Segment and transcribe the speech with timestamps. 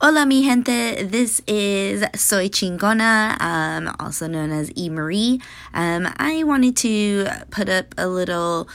[0.00, 1.02] Hola, mi gente.
[1.02, 4.88] This is Soy Chingona, um, also known as E.
[4.88, 5.42] Marie.
[5.74, 8.68] Um, I wanted to put up a little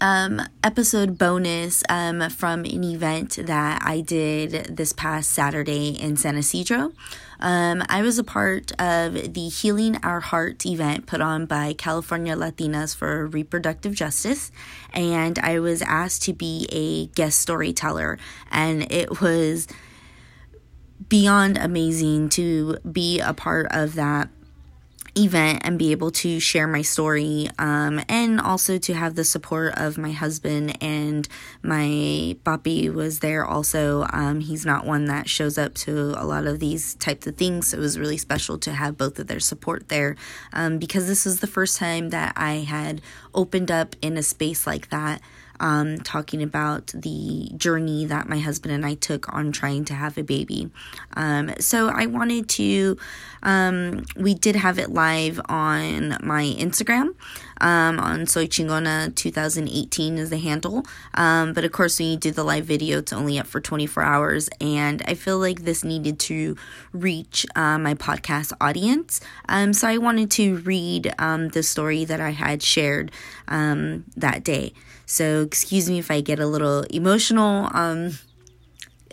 [0.00, 6.38] um, episode bonus um, from an event that I did this past Saturday in San
[6.38, 6.94] Ysidro.
[7.38, 12.34] Um, I was a part of the Healing Our Heart event put on by California
[12.34, 14.50] Latinas for Reproductive Justice,
[14.94, 18.18] and I was asked to be a guest storyteller,
[18.50, 19.66] and it was
[21.08, 24.28] beyond amazing to be a part of that
[25.16, 29.74] event and be able to share my story um, and also to have the support
[29.76, 31.28] of my husband and
[31.62, 34.06] my papi was there also.
[34.12, 37.68] Um, he's not one that shows up to a lot of these types of things
[37.68, 40.16] so it was really special to have both of their support there
[40.52, 43.00] um, because this was the first time that i had
[43.34, 45.20] opened up in a space like that
[45.60, 50.18] um, talking about the journey that my husband and I took on trying to have
[50.18, 50.70] a baby.
[51.14, 52.96] Um, so I wanted to,
[53.42, 57.14] um, we did have it live on my Instagram.
[57.60, 60.84] Um, on Soy Chingona 2018 is the handle.
[61.14, 64.02] Um, but of course, when you do the live video, it's only up for 24
[64.02, 64.48] hours.
[64.60, 66.56] And I feel like this needed to
[66.92, 69.20] reach uh, my podcast audience.
[69.48, 73.10] Um, so I wanted to read um, the story that I had shared
[73.48, 74.72] um, that day.
[75.06, 77.68] So excuse me if I get a little emotional.
[77.74, 78.12] Um,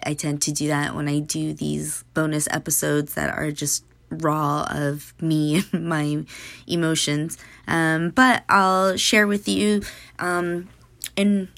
[0.03, 4.67] I tend to do that when I do these bonus episodes that are just raw
[4.69, 6.25] of me and my
[6.66, 7.38] emotions.
[7.67, 9.81] Um, but I'll share with you
[10.19, 10.69] um,
[11.16, 11.50] and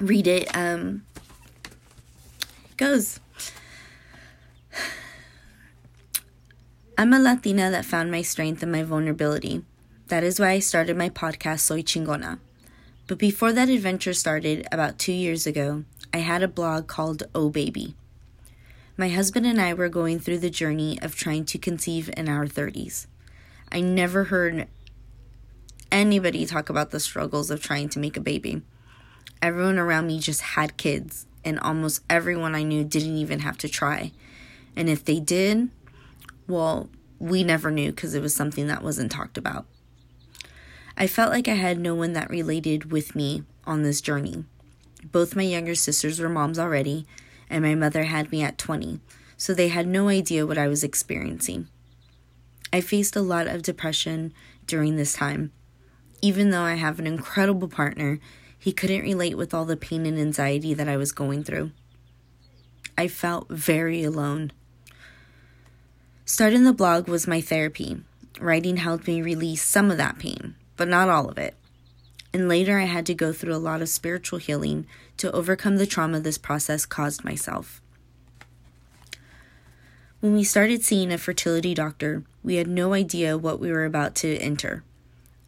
[0.00, 0.54] read it.
[0.56, 1.04] Um,
[2.70, 3.20] it goes.
[6.96, 9.62] I'm a Latina that found my strength in my vulnerability.
[10.08, 12.40] That is why I started my podcast, Soy Chingona.
[13.06, 17.50] But before that adventure started, about two years ago, I had a blog called Oh
[17.50, 17.94] Baby.
[19.00, 22.46] My husband and I were going through the journey of trying to conceive in our
[22.46, 23.06] 30s.
[23.70, 24.66] I never heard
[25.92, 28.60] anybody talk about the struggles of trying to make a baby.
[29.40, 33.68] Everyone around me just had kids, and almost everyone I knew didn't even have to
[33.68, 34.10] try.
[34.74, 35.68] And if they did,
[36.48, 39.66] well, we never knew because it was something that wasn't talked about.
[40.96, 44.44] I felt like I had no one that related with me on this journey.
[45.04, 47.06] Both my younger sisters were moms already,
[47.50, 49.00] and my mother had me at 20,
[49.36, 51.68] so they had no idea what I was experiencing.
[52.72, 54.32] I faced a lot of depression
[54.66, 55.52] during this time.
[56.20, 58.20] Even though I have an incredible partner,
[58.58, 61.70] he couldn't relate with all the pain and anxiety that I was going through.
[62.96, 64.52] I felt very alone.
[66.24, 68.02] Starting the blog was my therapy.
[68.40, 71.54] Writing helped me release some of that pain but not all of it.
[72.32, 75.86] And later, I had to go through a lot of spiritual healing to overcome the
[75.86, 77.80] trauma this process caused myself.
[80.20, 84.14] When we started seeing a fertility doctor, we had no idea what we were about
[84.16, 84.82] to enter.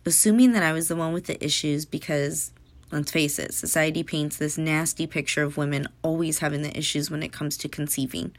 [0.07, 2.53] Assuming that I was the one with the issues because,
[2.91, 7.23] let's face it, society paints this nasty picture of women always having the issues when
[7.23, 8.33] it comes to conceiving.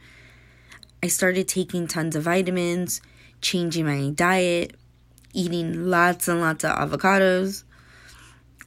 [1.02, 3.02] I started taking tons of vitamins,
[3.40, 4.74] changing my diet,
[5.34, 7.64] eating lots and lots of avocados,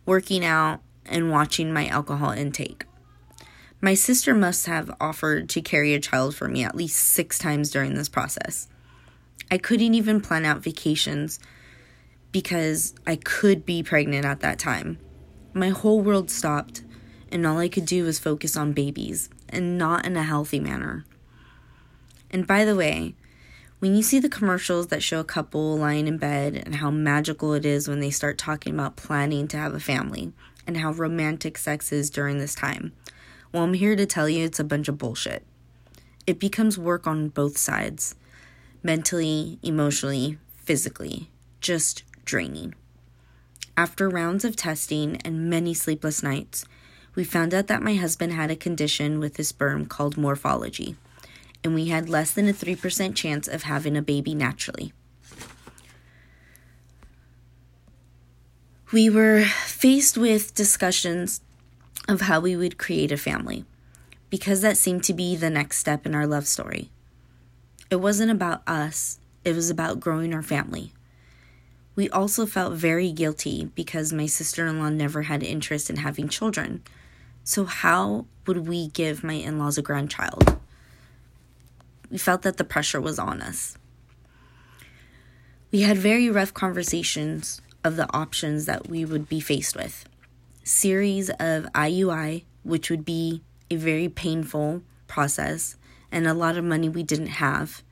[0.06, 2.86] working out, and watching my alcohol intake.
[3.82, 7.70] My sister must have offered to carry a child for me at least six times
[7.70, 8.68] during this process.
[9.52, 11.40] I couldn't even plan out vacations
[12.32, 14.98] because I could be pregnant at that time.
[15.54, 16.84] My whole world stopped,
[17.32, 21.06] and all I could do was focus on babies, and not in a healthy manner.
[22.32, 23.16] And by the way,
[23.80, 27.54] when you see the commercials that show a couple lying in bed and how magical
[27.54, 30.32] it is when they start talking about planning to have a family
[30.66, 32.94] and how romantic sex is during this time,
[33.52, 35.46] well, I'm here to tell you it's a bunch of bullshit.
[36.26, 38.16] It becomes work on both sides
[38.82, 42.76] mentally, emotionally, physically, just draining.
[43.76, 46.66] After rounds of testing and many sleepless nights,
[47.14, 50.96] we found out that my husband had a condition with his sperm called morphology
[51.66, 54.94] and we had less than a 3% chance of having a baby naturally.
[58.92, 61.42] We were faced with discussions
[62.08, 63.66] of how we would create a family
[64.30, 66.92] because that seemed to be the next step in our love story.
[67.90, 70.94] It wasn't about us, it was about growing our family.
[71.96, 76.30] We also felt very guilty because my sister in law never had interest in having
[76.30, 76.84] children.
[77.44, 80.55] So, how would we give my in laws a grandchild?
[82.10, 83.78] We felt that the pressure was on us.
[85.72, 90.06] We had very rough conversations of the options that we would be faced with.
[90.64, 95.76] Series of IUI, which would be a very painful process,
[96.12, 97.84] and a lot of money we didn't have.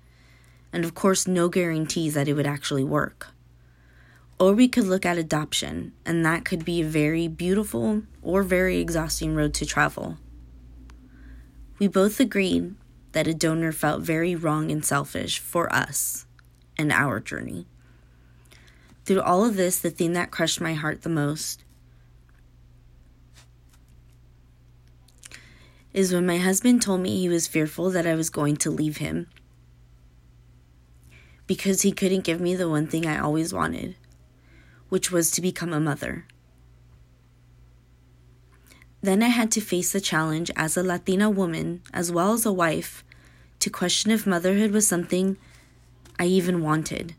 [0.72, 3.28] And of course, no guarantees that it would actually work.
[4.40, 8.80] Or we could look at adoption, and that could be a very beautiful or very
[8.80, 10.18] exhausting road to travel.
[11.80, 12.76] We both agreed
[13.14, 16.26] that a donor felt very wrong and selfish for us
[16.78, 17.66] and our journey.
[19.06, 21.64] Through all of this, the thing that crushed my heart the most
[25.94, 28.98] is when my husband told me he was fearful that I was going to leave
[28.98, 29.28] him
[31.46, 33.96] because he couldn't give me the one thing I always wanted,
[34.90, 36.26] which was to become a mother.
[39.04, 42.54] Then I had to face the challenge as a Latina woman, as well as a
[42.54, 43.04] wife,
[43.60, 45.36] to question if motherhood was something
[46.18, 47.14] I even wanted.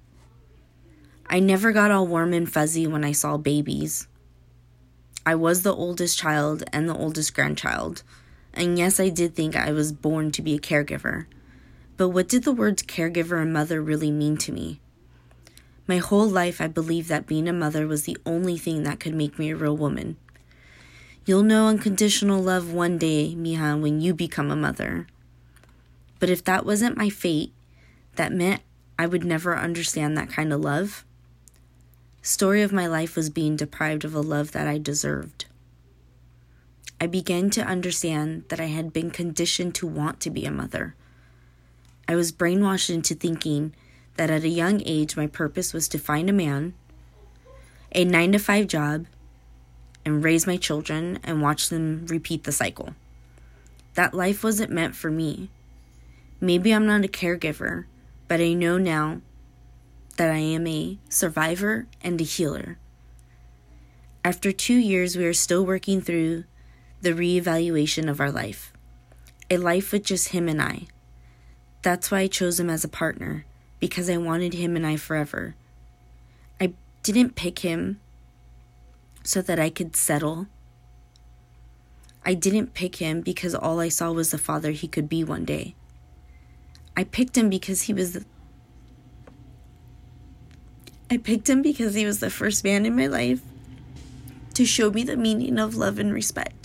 [1.27, 4.09] I never got all warm and fuzzy when I saw babies.
[5.27, 8.03] I was the oldest child and the oldest grandchild,
[8.55, 11.27] and yes, I did think I was born to be a caregiver.
[11.99, 14.81] But what did the words caregiver and mother really mean to me?
[15.87, 19.15] My whole life, I believed that being a mother was the only thing that could
[19.15, 20.17] make me a real woman.
[21.26, 25.06] You'll know unconditional love one day, Mija, when you become a mother.
[26.19, 27.50] But if that wasn't my fate,
[28.17, 28.61] that meant
[28.99, 31.03] I would never understand that kind of love.
[32.21, 35.47] Story of my life was being deprived of a love that I deserved.
[37.00, 40.94] I began to understand that I had been conditioned to want to be a mother.
[42.06, 43.75] I was brainwashed into thinking
[44.17, 46.75] that at a young age my purpose was to find a man,
[47.93, 49.06] a 9 to 5 job,
[50.05, 52.95] and raise my children and watch them repeat the cycle.
[53.95, 55.51] That life wasn't meant for me.
[56.41, 57.85] Maybe I'm not a caregiver,
[58.29, 59.21] but I know now
[60.17, 62.79] that I am a survivor and a healer.
[64.25, 66.45] After two years, we are still working through
[67.03, 68.73] the reevaluation of our life.
[69.50, 70.87] A life with just him and I.
[71.83, 73.45] That's why I chose him as a partner,
[73.79, 75.55] because I wanted him and I forever.
[76.59, 76.73] I
[77.03, 78.00] didn't pick him
[79.25, 80.47] so that I could settle.
[82.25, 85.44] I didn't pick him because all I saw was the father he could be one
[85.44, 85.75] day.
[86.97, 88.25] I picked him because he was the
[91.11, 93.41] I picked him because he was the first man in my life
[94.55, 96.63] to show me the meaning of love and respect.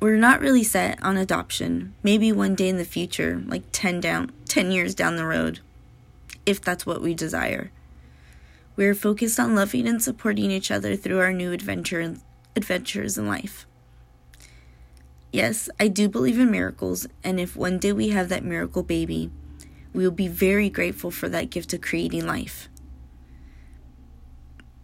[0.00, 1.94] We're not really set on adoption.
[2.04, 5.58] Maybe one day in the future, like 10 down 10 years down the road,
[6.46, 7.72] if that's what we desire.
[8.76, 12.14] We are focused on loving and supporting each other through our new adventure
[12.54, 13.66] adventures in life.
[15.32, 19.30] Yes, I do believe in miracles, and if one day we have that miracle baby,
[19.92, 22.68] we will be very grateful for that gift of creating life.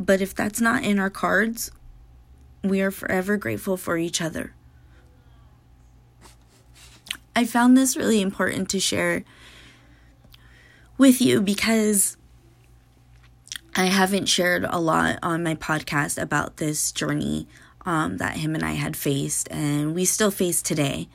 [0.01, 1.71] But if that's not in our cards,
[2.65, 4.55] we are forever grateful for each other.
[7.37, 9.25] I found this really important to share
[10.97, 12.17] with you because
[13.75, 17.49] I haven't shared a lot on my podcast about this journey
[17.85, 21.09] um, that him and I had faced, and we still face today.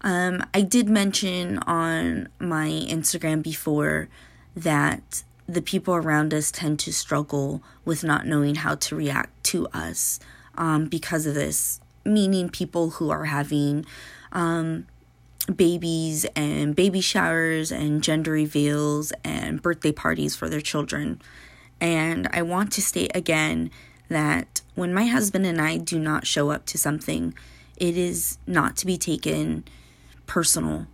[0.00, 4.08] Um, I did mention on my Instagram before
[4.56, 9.66] that the people around us tend to struggle with not knowing how to react to
[9.68, 10.20] us
[10.56, 13.84] um, because of this, meaning people who are having
[14.32, 14.86] um,
[15.54, 21.20] babies and baby showers and gender reveals and birthday parties for their children.
[21.80, 23.70] And I want to state again
[24.08, 27.34] that when my husband and I do not show up to something,
[27.76, 29.64] it is not to be taken
[30.26, 30.86] personal.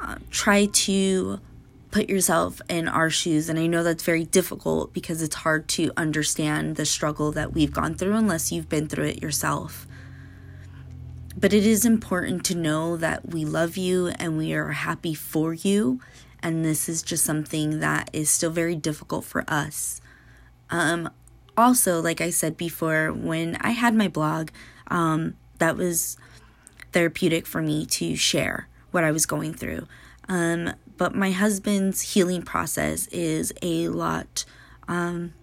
[0.00, 1.40] Uh, try to
[1.90, 3.48] put yourself in our shoes.
[3.48, 7.72] And I know that's very difficult because it's hard to understand the struggle that we've
[7.72, 9.86] gone through unless you've been through it yourself.
[11.36, 15.52] But it is important to know that we love you and we are happy for
[15.52, 16.00] you.
[16.42, 20.00] And this is just something that is still very difficult for us.
[20.70, 21.10] Um,
[21.56, 24.50] also, like I said before, when I had my blog,
[24.88, 26.16] um, that was
[26.92, 29.86] therapeutic for me to share what I was going through.
[30.28, 34.44] Um, but my husband's healing process is a lot,
[34.88, 35.34] um,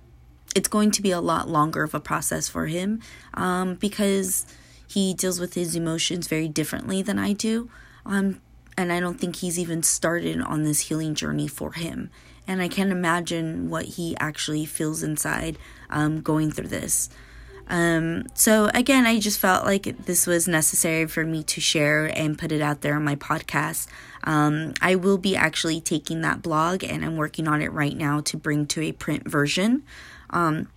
[0.55, 3.01] it's going to be a lot longer of a process for him
[3.35, 4.45] um, because
[4.93, 7.69] he deals with his emotions very differently than I do.
[8.05, 8.41] Um,
[8.77, 12.09] and I don't think he's even started on this healing journey for him.
[12.47, 15.57] And I can't imagine what he actually feels inside
[15.89, 17.09] um, going through this.
[17.67, 22.37] Um, so, again, I just felt like this was necessary for me to share and
[22.37, 23.87] put it out there on my podcast.
[24.25, 28.19] Um, I will be actually taking that blog and I'm working on it right now
[28.21, 29.83] to bring to a print version.
[30.29, 30.67] Um,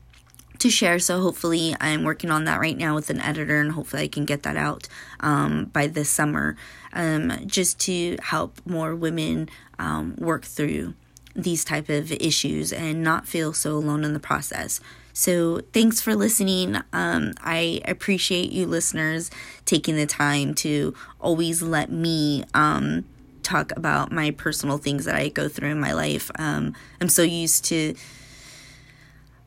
[0.58, 0.98] to share.
[0.98, 4.24] So hopefully, I'm working on that right now with an editor, and hopefully, I can
[4.24, 4.88] get that out
[5.20, 6.56] um, by this summer,
[6.92, 9.48] um, just to help more women
[9.78, 10.94] um, work through
[11.34, 14.80] these type of issues and not feel so alone in the process.
[15.12, 16.76] So thanks for listening.
[16.92, 19.30] Um, I appreciate you listeners
[19.64, 23.04] taking the time to always let me um,
[23.42, 26.30] talk about my personal things that I go through in my life.
[26.38, 27.94] Um, I'm so used to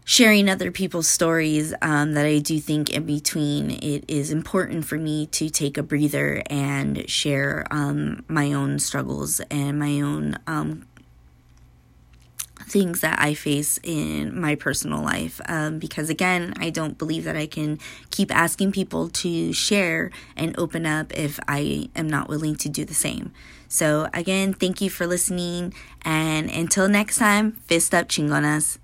[0.10, 4.98] sharing other people's stories um, that I do think in between it is important for
[4.98, 10.88] me to take a breather and share um, my own struggles and my own um,
[12.62, 15.40] things that I face in my personal life.
[15.46, 17.78] Um, because again, I don't believe that I can
[18.10, 22.84] keep asking people to share and open up if I am not willing to do
[22.84, 23.32] the same.
[23.68, 25.72] So, again, thank you for listening.
[26.02, 28.80] And until next time, fist up chingonas.